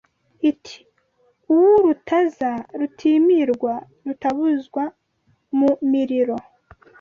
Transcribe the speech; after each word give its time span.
Iti 0.49 0.77
uw'urutaza 1.51 2.51
rutimirwa 2.79 3.73
rutabuzwa 4.05 4.83
mu 5.57 5.71
miriro 5.91 6.35